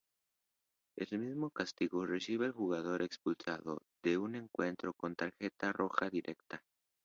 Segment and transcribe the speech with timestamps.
[0.97, 6.63] El mismo castigo recibe el jugador expulsado de un encuentro con tarjeta roja directa.